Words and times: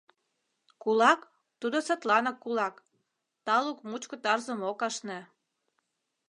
Кулак— 0.81 1.21
тудо 1.59 1.77
садланак 1.87 2.37
кулак, 2.43 2.75
талук 3.45 3.79
мучко 3.89 4.15
тарзым 4.23 4.59
ок 4.71 4.79
ашне. 4.87 5.19